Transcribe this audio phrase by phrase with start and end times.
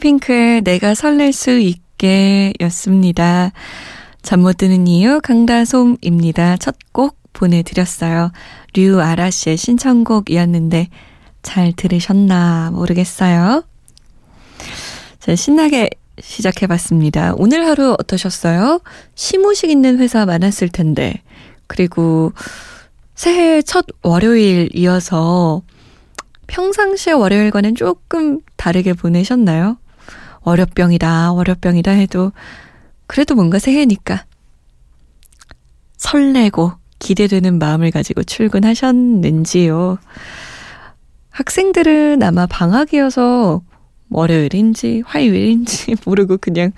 [0.00, 3.52] 에이핑크의 내가 설렐 수 있게 였습니다.
[4.22, 6.56] 잠 못 드는 이유 강다솜입니다.
[6.56, 8.32] 첫 곡 보내드렸어요.
[8.74, 10.88] 류아라 씨의 신청곡이었는데
[11.42, 13.62] 잘 들으셨나 모르겠어요.
[15.20, 17.34] 자, 신나게 시작해봤습니다.
[17.36, 18.80] 오늘 하루 어떠셨어요?
[19.14, 21.22] 시무식 있는 회사 많았을 텐데.
[21.66, 22.32] 그리고
[23.14, 25.62] 새해 첫 월요일 이어서
[26.48, 29.76] 평상시의 월요일과는 조금 다르게 보내셨나요?
[30.42, 32.32] 월요병이다, 월요병이다 해도
[33.06, 34.24] 그래도 뭔가 새해니까
[35.96, 39.98] 설레고 기대되는 마음을 가지고 출근하셨는지요.
[41.30, 43.62] 학생들은 아마 방학이어서
[44.10, 46.72] 월요일인지 화요일인지 모르고 그냥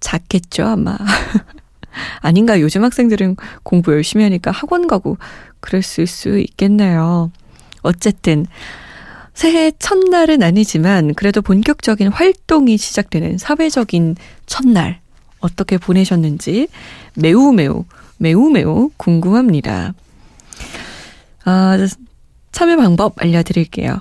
[0.00, 0.96] 잤겠죠, 아마.
[2.20, 5.18] 아닌가, 요즘 학생들은 공부 열심히 하니까 학원 가고
[5.60, 7.30] 그랬을 수 있겠네요.
[7.82, 8.46] 어쨌든
[9.34, 14.16] 새해 첫날은 아니지만 그래도 본격적인 활동이 시작되는 사회적인
[14.46, 15.00] 첫날
[15.40, 16.68] 어떻게 보내셨는지
[17.14, 17.84] 매우 매우
[18.18, 19.94] 매우 매우 궁금합니다.
[21.44, 21.76] 아,
[22.52, 24.00] 참여 방법 알려드릴게요.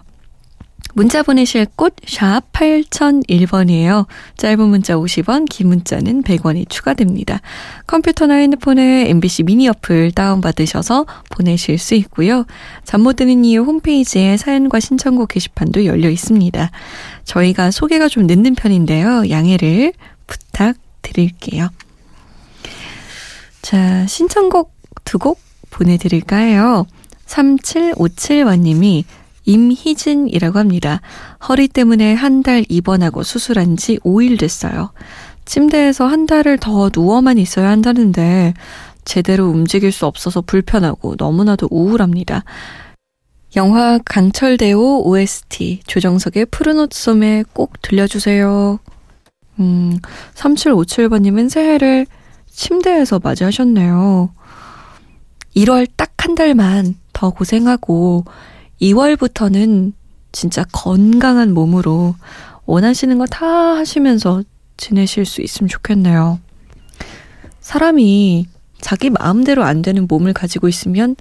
[0.94, 4.06] 문자 보내실 곳 샵 8001번이에요.
[4.38, 7.40] 짧은 문자 50원, 긴 문자는 100원이 추가됩니다.
[7.88, 12.46] 컴퓨터나 핸드폰에 MBC 미니 어플 다운받으셔서 보내실 수 있고요.
[12.84, 16.70] 잠 못 드는 이유 홈페이지에 사연과 신청곡 게시판도 열려 있습니다.
[17.24, 19.30] 저희가 소개가 좀 늦는 편인데요.
[19.30, 19.94] 양해를
[20.28, 21.70] 부탁드릴게요.
[23.62, 24.74] 자, 신청곡
[25.04, 25.40] 두 곡
[25.72, 26.86] 보내드릴까요?
[27.26, 29.04] 3757번님이
[29.52, 31.02] 임희진이라고 합니다.
[31.48, 34.92] 허리 때문에 한 달 입원하고 수술한 지 5일 됐어요.
[35.46, 38.54] 침대에서 한 달을 더 누워만 있어야 한다는데
[39.06, 42.44] 제대로 움직일 수 없어서 불편하고 너무나도 우울합니다.
[43.58, 48.80] 영화 강철대오 OST 조정석의 푸른 옷 소매 꼭 들려주세요.
[49.60, 50.00] 음,
[50.36, 52.08] 3757번님은 새해를
[52.50, 54.32] 침대에서 맞이하셨네요.
[55.56, 58.26] 1월 딱 한 달만 더 고생하고
[58.82, 59.94] 2월부터는
[60.32, 62.16] 진짜 건강한 몸으로
[62.66, 64.44] 원하시는 거 다 하시면서
[64.78, 66.40] 지내실 수 있으면 좋겠네요.
[67.60, 68.48] 사람이
[68.80, 71.16] 자기 마음대로 안 되는 몸을 가지고 있으면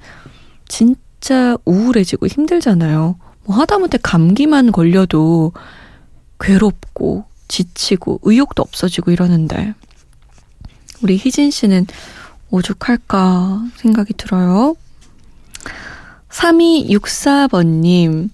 [0.68, 3.16] 진짜 우울해지고 힘들잖아요.
[3.44, 5.52] 뭐 하다못해 감기만 걸려도
[6.40, 9.74] 괴롭고 지치고 의욕도 없어지고 이러는데
[11.02, 11.86] 우리 희진 씨는
[12.50, 14.76] 오죽할까 생각이 들어요.
[16.30, 18.30] 3264번님,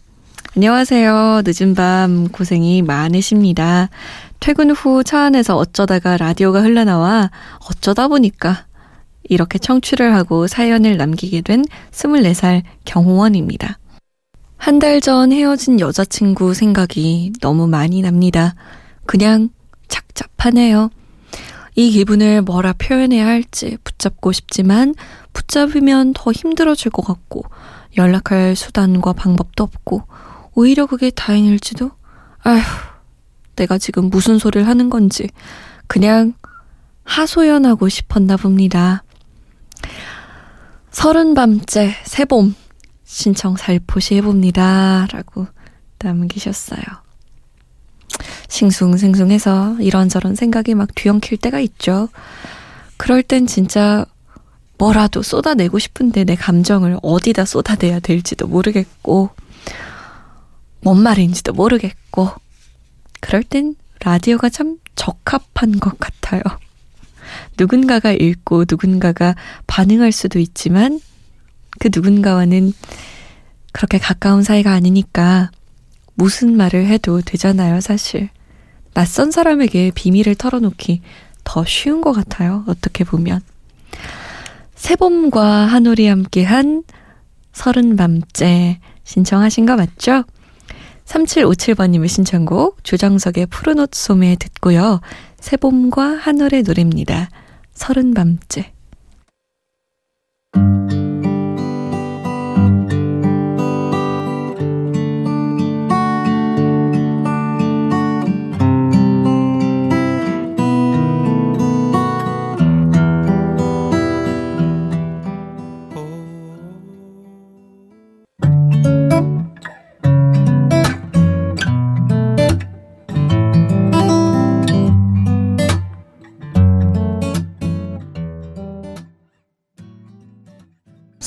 [0.54, 1.42] 안녕하세요.
[1.44, 3.88] 늦은 밤 고생이 많으십니다.
[4.38, 7.30] 퇴근 후 차 안에서 어쩌다가 라디오가 흘러나와
[7.70, 8.66] 어쩌다 보니까
[9.28, 13.78] 이렇게 청취를 하고 사연을 남기게 된 24살 경호원입니다.
[14.58, 18.54] 한 달 전 헤어진 여자친구 생각이 너무 많이 납니다.
[19.06, 19.48] 그냥
[19.88, 20.90] 착잡하네요.
[21.74, 24.94] 이 기분을 뭐라 표현해야 할지 붙잡고 싶지만
[25.34, 27.44] 붙잡으면 더 힘들어질 것 같고
[27.96, 30.02] 연락할 수단과 방법도 없고
[30.54, 31.90] 오히려 그게 다행일지도
[32.42, 32.60] 아휴
[33.56, 35.28] 내가 지금 무슨 소리를 하는 건지
[35.86, 36.34] 그냥
[37.04, 39.02] 하소연하고 싶었나 봅니다.
[40.90, 42.54] 서른 밤째 새봄
[43.04, 45.06] 신청 살포시 해봅니다.
[45.12, 45.46] 라고
[45.98, 46.82] 남기셨어요.
[48.48, 52.08] 싱숭생숭해서 이런저런 생각이 막 뒤엉킬 때가 있죠.
[52.96, 54.06] 그럴 땐 진짜
[54.78, 59.30] 뭐라도 쏟아내고 싶은데 내 감정을 어디다 쏟아내야 될지도 모르겠고,
[60.80, 62.30] 뭔 말인지도 모르겠고,
[63.20, 66.42] 그럴 땐 라디오가 참 적합한 것 같아요.
[67.58, 69.34] 누군가가 읽고 누군가가
[69.66, 71.00] 반응할 수도 있지만,
[71.78, 72.72] 그 누군가와는
[73.72, 75.50] 그렇게 가까운 사이가 아니니까
[76.14, 78.30] 무슨 말을 해도 되잖아요, 사실.
[78.94, 81.02] 낯선 사람에게 비밀을 털어놓기
[81.44, 83.40] 더 쉬운 것 같아요, 어떻게 보면.
[84.76, 86.84] 새봄과 한올이 함께한
[87.52, 90.24] 서른 밤째 신청하신 거 맞죠?
[91.06, 95.00] 3757번님의 신청곡 조정석의 푸른 옷 소매 듣고요.
[95.40, 97.30] 새봄과 한올의 노래입니다.
[97.72, 98.72] 서른 밤째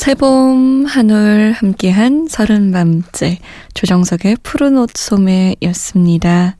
[0.09, 3.37] 새봄 한올 함께한 서른 밤째
[3.75, 6.57] 조정석의 푸른 옷 소매였습니다.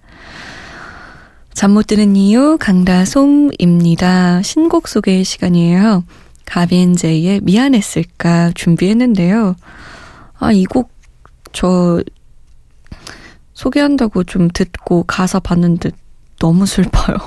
[1.56, 4.44] 잠 못 드는 이유 강다솜입니다.
[4.44, 6.04] 신곡 소개 시간이에요.
[6.46, 9.56] 가비엔제이의 미안했을까 준비했는데요.
[10.38, 10.92] 아, 이 곡
[11.52, 12.04] 저
[13.56, 15.90] 소개한다고 좀 듣고 가사 봤는데
[16.38, 17.18] 너무 슬퍼요.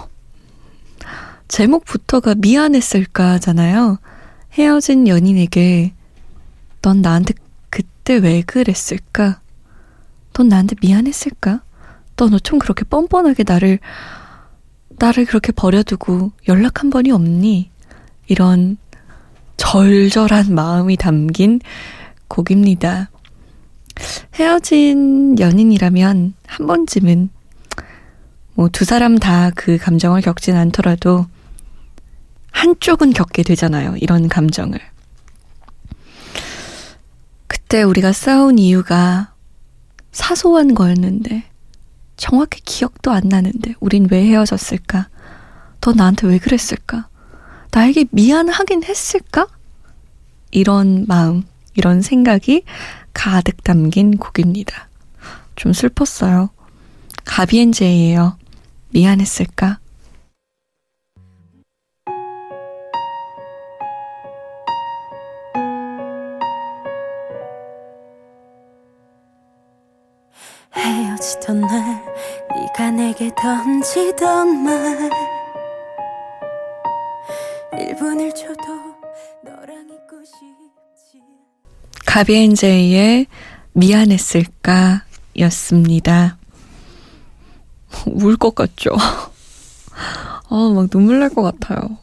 [1.49, 3.99] 제목부터가 미안했을까잖아요.
[4.53, 5.95] 헤어진 연인에게
[6.83, 7.35] 넌 나한테
[7.71, 9.41] 그때 왜 그랬을까?
[10.35, 11.63] 넌 나한테 미안했을까?
[12.17, 13.79] 넌 어쩜 그렇게 뻔뻔하게 나를,
[14.99, 17.71] 나를 그렇게 버려두고 연락 한 번이 없니?
[18.27, 18.77] 이런
[19.57, 21.61] 절절한 마음이 담긴
[22.29, 23.11] 곡입니다.
[24.35, 27.31] 헤어진 연인이라면 한 번쯤은
[28.55, 31.27] 뭐 두 사람 다 그 감정을 겪진 않더라도
[32.51, 33.97] 한쪽은 겪게 되잖아요.
[33.99, 34.79] 이런 감정을.
[37.73, 39.33] 그때 우리가 싸운 이유가
[40.11, 41.45] 사소한 거였는데,
[42.19, 45.09] 정확히 기억도 안 나는데, 우린 왜 헤어졌을까?
[45.81, 47.09] 너 나한테 왜 그랬을까?
[47.71, 49.47] 나에게 미안하긴 했을까?
[50.51, 52.65] 이런 마음, 이런 생각이
[53.15, 54.91] 가득 담긴 곡입니다.
[55.57, 56.51] 좀 슬펐어요.
[57.25, 58.37] 가비엔제예요.
[58.91, 59.79] 미안했을까?
[71.43, 72.05] 헤어지던 날
[72.55, 75.11] 네가 내게 던지던 말
[77.73, 78.63] 1분을 줘도
[79.45, 81.21] 너랑 있고 싶지
[82.07, 83.27] 가비엔제이의
[83.73, 85.05] 미안했을까
[85.39, 86.37] 였습니다.
[88.07, 88.91] 울 것 같죠?
[88.97, 89.31] 아,
[90.75, 91.97] 막 눈물 날 것 같아요.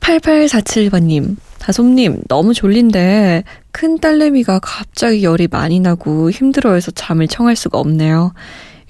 [0.00, 1.36] 8847번님,
[1.70, 8.34] 다솜님, 너무 졸린데 큰 딸내미가 갑자기 열이 많이 나고 힘들어해서 잠을 청할 수가 없네요.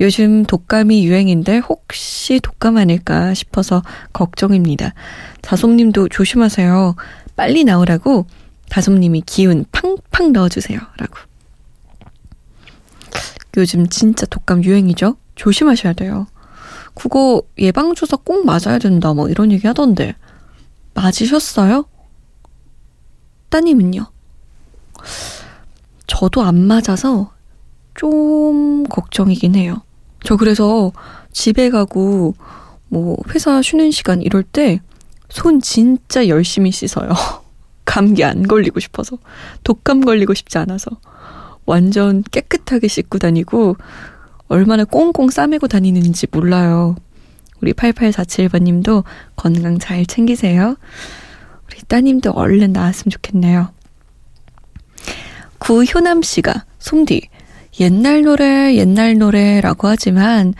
[0.00, 3.82] 요즘 독감이 유행인데 혹시 독감 아닐까 싶어서
[4.14, 4.94] 걱정입니다.
[5.42, 6.96] 다솜님도 조심하세요.
[7.36, 8.24] 빨리 나오라고
[8.70, 10.80] 다솜님이 기운 팡팡 넣어주세요.
[10.96, 11.16] 라고.
[13.58, 15.16] 요즘 진짜 독감 유행이죠?
[15.34, 16.26] 조심하셔야 돼요.
[16.94, 20.14] 그거 예방주사 꼭 맞아야 된다, 뭐 이런 얘기 하던데.
[20.94, 21.84] 맞으셨어요?
[23.50, 24.06] 따님은요?
[26.06, 27.32] 저도 안 맞아서
[27.94, 29.82] 좀 걱정이긴 해요.
[30.24, 30.92] 저 그래서
[31.32, 32.34] 집에 가고
[32.88, 34.80] 뭐 회사 쉬는 시간 이럴 때
[35.30, 37.10] 손 진짜 열심히 씻어요.
[37.84, 39.16] 감기 안 걸리고 싶어서.
[39.64, 40.90] 독감 걸리고 싶지 않아서.
[41.66, 43.76] 완전 깨끗하게 씻고 다니고
[44.48, 46.96] 얼마나 꽁꽁 싸매고 다니는지 몰라요.
[47.62, 49.04] 우리 8847번님도
[49.36, 50.76] 건강 잘 챙기세요.
[51.88, 53.72] 따님도 얼른 나왔으면 좋겠네요.
[55.58, 57.28] 구효남 씨가 솜디
[57.80, 60.54] 옛날 노래 옛날 노래라고 하지만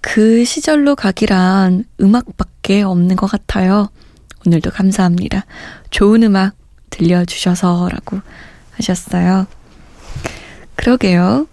[0.00, 3.90] 그 시절로 가기란 음악밖에 없는 것 같아요.
[4.46, 5.44] 오늘도 감사합니다.
[5.90, 6.54] 좋은 음악
[6.90, 8.20] 들려주셔서라고
[8.72, 9.46] 하셨어요.
[10.76, 11.46] 그러게요.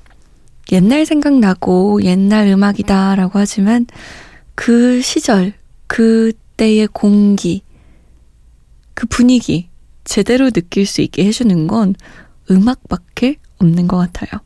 [0.71, 3.87] 옛날 생각나고 옛날 음악이다라고 하지만
[4.55, 5.53] 그 시절,
[5.87, 7.64] 그때의 공기,
[8.95, 9.69] 그 분위기
[10.03, 11.93] 제대로 느낄 수 있게 해주는 건
[12.49, 14.41] 음악밖에 없는 것 같아요.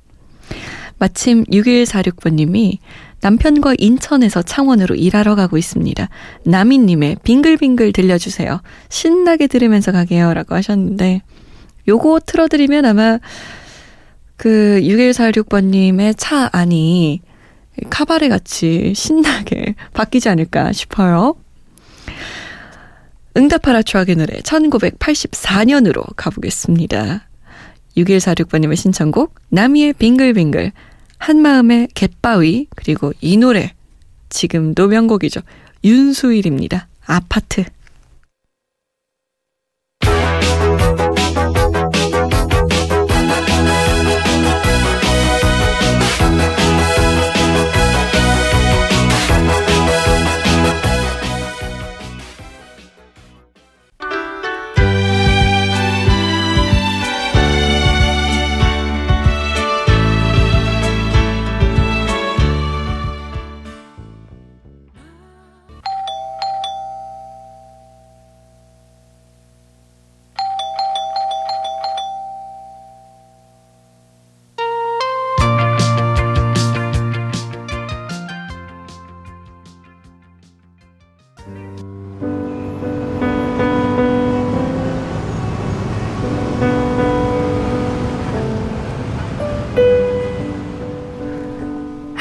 [0.98, 2.80] 마침 6146번님이
[3.22, 6.08] 남편과 인천에서 창원으로 일하러 가고 있습니다.
[6.46, 8.62] 나미님의 빙글빙글 들려주세요.
[8.90, 10.34] 신나게 들으면서 가게요.
[10.34, 11.22] 라고 하셨는데,
[11.88, 13.20] 요거 틀어드리면 아마
[14.38, 17.22] 그 6146번님의 차 안이
[17.90, 21.36] 카바레 같이 신나게 바뀌지 않을까 싶어요.
[23.38, 27.28] 응답하라 추억의 노래 1984년으로 가보겠습니다.
[27.98, 30.72] 6146번님의 신청곡 나미의 빙글빙글
[31.18, 33.74] 한마음의 갯바위 그리고 이 노래
[34.30, 35.42] 지금도 명곡이죠.
[35.84, 36.88] 윤수일입니다.
[37.06, 37.66] 아파트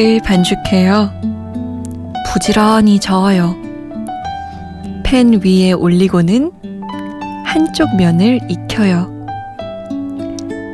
[0.00, 1.12] 팬케이크를 반죽해요.
[2.32, 3.54] 부지런히 저어요.
[5.04, 6.50] 팬 위에 올리고는
[7.44, 9.10] 한쪽 면을 익혀요.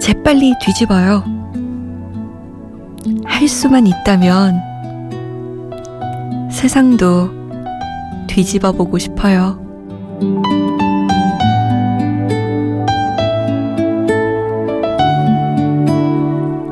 [0.01, 1.25] 재빨리 뒤집어요.
[3.25, 4.61] 할 수만 있다면
[6.53, 7.31] 세상도
[8.29, 9.59] 뒤집어 보고 싶어요.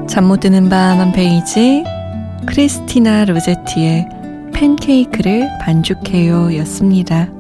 [0.07, 1.83] 잠 못 드는 밤 한 페이지
[2.55, 4.07] 크리스티나 로제티의
[4.55, 7.34] 팬케이크를 반죽해요 였습니다.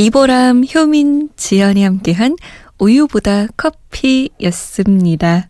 [0.00, 2.36] 이보람, 효민, 지연이 함께한
[2.78, 5.46] 우유보다 커피였습니다.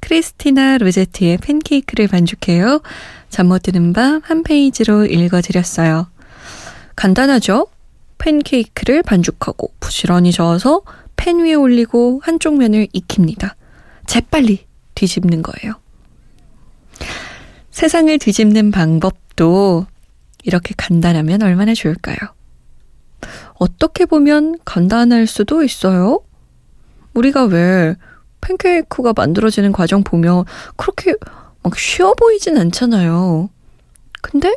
[0.00, 2.82] 크리스티나 로제트의 팬케이크를 반죽해요.
[3.30, 6.06] 잠 못 드는 밤 한 페이지로 읽어드렸어요.
[6.94, 7.66] 간단하죠?
[8.18, 10.82] 팬케이크를 반죽하고 부지런히 저어서
[11.16, 13.56] 팬 위에 올리고 한쪽 면을 익힙니다.
[14.06, 15.80] 재빨리 뒤집는 거예요.
[17.72, 19.86] 세상을 뒤집는 방법도
[20.44, 22.18] 이렇게 간단하면 얼마나 좋을까요?
[23.62, 26.20] 어떻게 보면 간단할 수도 있어요.
[27.14, 27.94] 우리가 왜
[28.40, 30.44] 팬케이크가 만들어지는 과정 보면
[30.76, 31.14] 그렇게
[31.62, 33.50] 막 쉬워 보이진 않잖아요.
[34.20, 34.56] 근데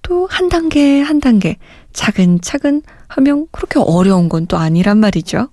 [0.00, 1.58] 또 한 단계 한 단계
[1.92, 5.48] 차근차근 하면 그렇게 어려운 건 또 아니란 말이죠.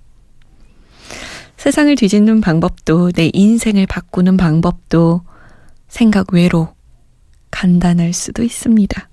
[1.58, 5.20] 세상을 뒤집는 방법도 내 인생을 바꾸는 방법도
[5.88, 6.74] 생각 외로
[7.50, 9.08] 간단할 수도 있습니다.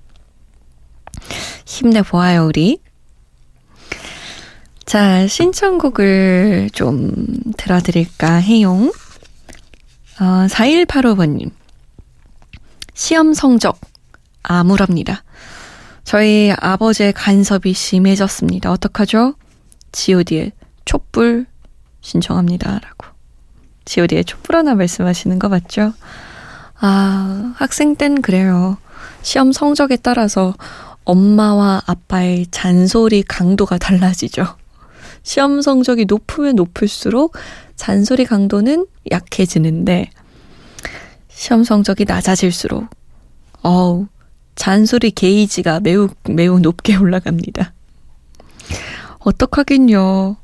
[1.65, 2.79] 힘내보아요, 우리.
[4.87, 7.11] 자, 신청곡을 좀
[7.57, 8.89] 들어드릴까 해요.
[10.17, 11.51] 어, 4185번님.
[12.93, 13.81] 시험 성적
[14.43, 15.25] 암울합니다.
[16.05, 18.71] 저희 아버지의 간섭이 심해졌습니다.
[18.71, 19.33] 어떡하죠?
[19.91, 20.53] god의
[20.85, 21.47] 촛불
[21.99, 22.79] 신청합니다.
[22.79, 23.07] 라고.
[23.83, 25.91] god의 촛불 하나 말씀하시는 거 맞죠?
[26.79, 28.77] 아, 학생 땐 그래요.
[29.21, 30.55] 시험 성적에 따라서
[31.03, 34.55] 엄마와 아빠의 잔소리 강도가 달라지죠.
[35.27, 37.35] 시험 성적이 높으면 높을수록
[37.75, 40.09] 잔소리 강도는 약해지는데
[41.27, 42.87] 시험 성적이 낮아질수록
[43.61, 44.07] 어우
[44.55, 47.73] 잔소리 게이지가 매우 매우 높게 올라갑니다.
[49.19, 50.37] 어떡하긴요.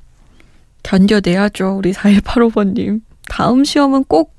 [0.83, 1.77] 견뎌내야죠.
[1.77, 2.99] 우리 4185번님.
[3.29, 4.37] 다음 시험은 꼭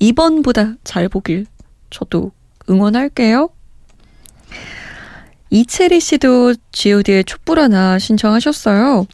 [0.00, 1.44] 2번보다 잘 보길
[1.90, 2.32] 저도
[2.70, 3.50] 응원할게요.
[5.50, 9.06] 이채리 씨도 god의 촛불 하나 신청하셨어요.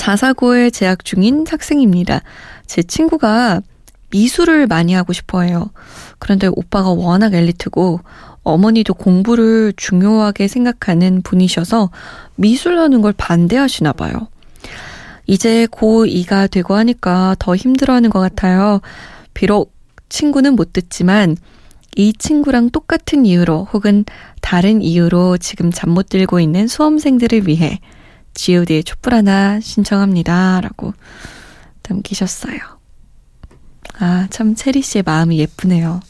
[0.00, 2.22] 자사고에 재학 중인 학생입니다.
[2.64, 3.60] 제 친구가
[4.08, 5.70] 미술을 많이 하고 싶어 해요.
[6.18, 8.00] 그런데 오빠가 워낙 엘리트고
[8.42, 11.90] 어머니도 공부를 중요하게 생각하는 분이셔서
[12.36, 14.28] 미술하는 걸 반대하시나 봐요.
[15.26, 18.80] 이제 고2가 되고 하니까 더 힘들어하는 것 같아요.
[19.34, 19.74] 비록
[20.08, 21.36] 친구는 못 듣지만
[21.94, 24.06] 이 친구랑 똑같은 이유로 혹은
[24.40, 27.80] 다른 이유로 지금 잠 못 들고 있는 수험생들을 위해
[28.34, 30.60] god의 촛불 하나 신청합니다.
[30.60, 30.94] 라고
[31.88, 32.58] 남기셨어요.
[33.98, 36.00] 아, 참, 체리 씨의 마음이 예쁘네요.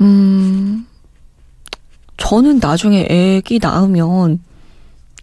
[0.00, 0.86] 음,
[2.16, 4.42] 저는 나중에 애기 낳으면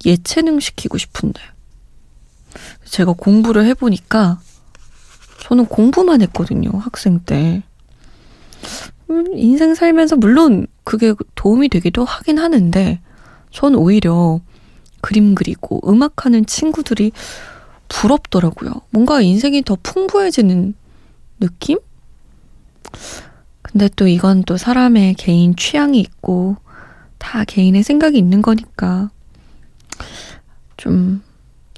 [0.05, 1.39] 예체능 시키고 싶은데.
[2.85, 4.39] 제가 공부를 해보니까
[5.41, 7.61] 저는 공부만 했거든요, 학생 때.
[9.09, 12.99] 음, 인생 살면서 물론 그게 도움이 되기도 하긴 하는데,
[13.51, 14.41] 전 오히려
[15.05, 17.11] 그림 그리고 음악하는 친구들이
[17.89, 18.71] 부럽더라고요.
[18.89, 20.73] 뭔가 인생이 더 풍부해지는
[21.39, 21.77] 느낌?
[23.61, 26.57] 근데 또 이건 또 사람의 개인 취향이 있고
[27.19, 29.11] 다 개인의 생각이 있는 거니까
[30.75, 31.21] 좀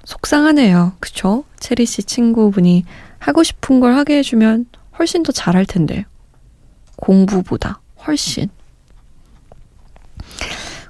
[0.05, 0.93] 속상하네요.
[1.01, 1.43] 그쵸?
[1.59, 2.85] 체리 씨 친구분이
[3.19, 4.67] 하고 싶은 걸 하게 해주면
[4.97, 6.05] 훨씬 더 잘할 텐데.
[6.95, 8.49] 공부보다 훨씬.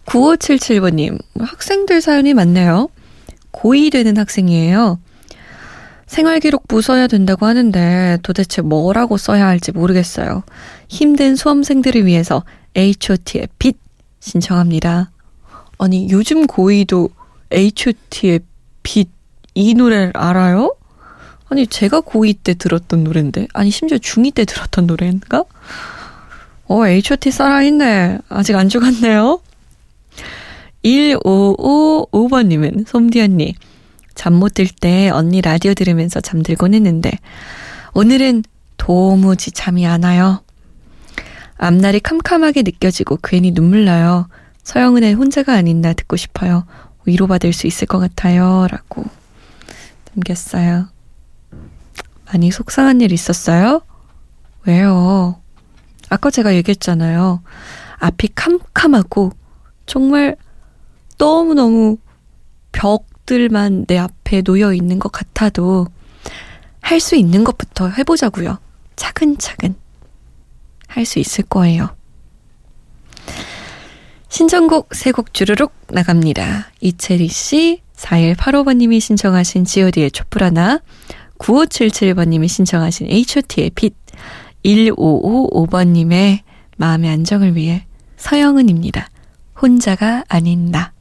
[0.07, 2.89] 9577번님, 학생들 사연이 많네요.
[3.51, 4.99] 고2 되는 학생이에요.
[6.07, 10.43] 생활기록부 써야 된다고 하는데 도대체 뭐라고 써야 할지 모르겠어요.
[10.87, 12.43] 힘든 수험생들을 위해서
[12.75, 13.77] H.O.T의 빛
[14.21, 15.11] 신청합니다.
[15.77, 17.11] 아니, 요즘 고2도
[17.51, 18.39] H.O.T의
[18.83, 19.17] 빛
[19.57, 20.75] 이 노래를 알아요?
[21.49, 23.47] 아니, 제가 고2 때 들었던 노래인데.
[23.53, 25.45] 아니, 심지어 중2 때 들었던 노래인가?
[26.67, 28.19] 어, H.O.T 살아있네.
[28.29, 29.41] 아직 안 죽었네요.
[30.83, 33.55] 1555번님은, 솜디 언니.
[34.15, 37.11] 잠 못 들 때 언니 라디오 들으면서 잠들곤 했는데,
[37.93, 38.43] 오늘은
[38.77, 40.41] 도무지 잠이 안 와요.
[41.57, 44.27] 앞날이 캄캄하게 느껴지고 괜히 눈물 나요.
[44.63, 46.65] 서영은의 혼자가 아닌 나 듣고 싶어요.
[47.05, 48.67] 위로받을 수 있을 것 같아요.
[48.69, 49.05] 라고
[50.13, 50.87] 남겼어요.
[52.25, 53.81] 많이 속상한 일 있었어요?
[54.65, 55.39] 왜요?
[56.09, 57.41] 아까 제가 얘기했잖아요.
[57.97, 59.31] 앞이 캄캄하고
[59.85, 60.35] 정말
[61.17, 61.97] 너무너무
[62.71, 65.87] 벽들만 내 앞에 놓여 있는 것 같아도
[66.81, 68.59] 할 수 있는 것부터 해보자고요.
[68.95, 69.75] 차근차근
[70.87, 71.89] 할 수 있을 거예요.
[74.29, 76.67] 신청곡 세 곡 주르륵 나갑니다.
[76.81, 80.79] 이채리 씨, 4185번님이 신청하신 god의 촛불 하나,
[81.39, 83.93] 9577번님이 신청하신 H.O.T의 빛,
[84.65, 86.39] 1555번님의
[86.77, 87.85] 마음의 안정을 위해
[88.17, 89.09] 서영은입니다.
[89.61, 90.91] 혼자가 아닌 나.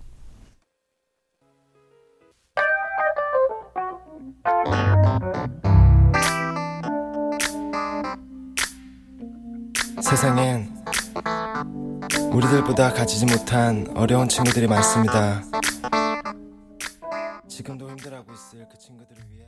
[10.02, 10.72] 세상엔
[12.32, 15.42] 우리들보다 가지지 못한 어려운 친구들이 많습니다.
[17.48, 19.46] 지금도 힘들어하고 있을 그 친구들을 위해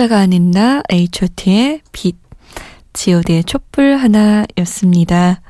[0.00, 2.16] 혼자가 아닌 나, H.O.T의 빛,
[2.94, 5.42] G.O.D의 촛불 하나였습니다.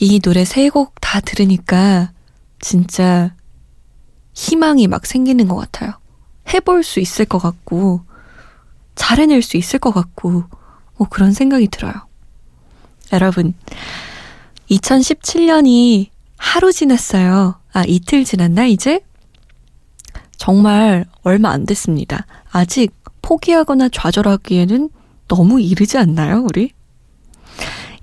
[0.00, 2.10] 이 노래 세 곡 다 들으니까
[2.58, 3.32] 진짜
[4.34, 5.92] 희망이 막 생기는 것 같아요.
[6.52, 8.00] 해볼 수 있을 것 같고,
[8.96, 10.44] 잘 해낼 수 있을 것 같고,
[10.96, 11.94] 뭐 그런 생각이 들어요.
[13.12, 13.54] 여러분,
[14.68, 17.54] 2017년이 하루 지났어요.
[17.72, 19.00] 아, 이틀 지났나, 이제?
[20.36, 22.26] 정말 얼마 안 됐습니다.
[22.50, 24.90] 아직 포기하거나 좌절하기에는
[25.28, 26.72] 너무 이르지 않나요, 우리?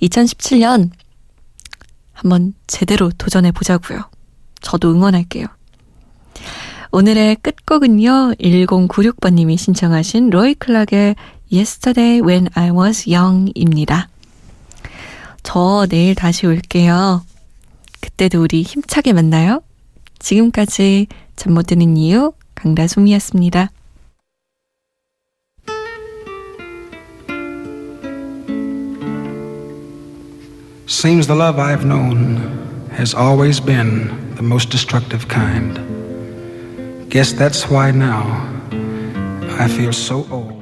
[0.02, 0.92] 2017년
[2.14, 4.10] 한번 제대로 도전해 보자고요.
[4.62, 5.48] 저도 응원할게요.
[6.92, 8.36] 오늘의 끝곡은요.
[8.40, 11.16] 1096번님이 신청하신 로이 클락의
[11.52, 14.10] Yesterday When I Was Young입니다.
[15.44, 17.24] 저 내일 다시 올게요.
[18.02, 19.62] 그때도 우리 힘차게 만나요.
[20.20, 23.70] 지금까지 잠 못 드는 이유 강다솜이었습니다.
[30.89, 37.10] Seems the love I've known has always been the most destructive kind.
[37.10, 38.23] Guess that's why now
[39.60, 40.57] I feel so old.